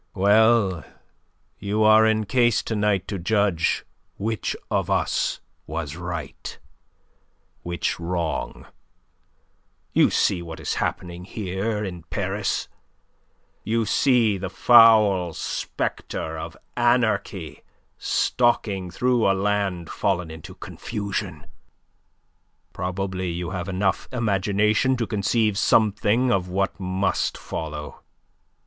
[0.15, 0.83] Well,
[1.59, 3.85] you are in case to night to judge
[4.17, 6.57] which of us was right,
[7.61, 8.65] which wrong.
[9.93, 12.67] You see what is happening here in Paris.
[13.63, 17.61] You see the foul spectre of Anarchy
[17.99, 21.45] stalking through a land fallen into confusion.
[22.73, 28.01] Probably you have enough imagination to conceive something of what must follow.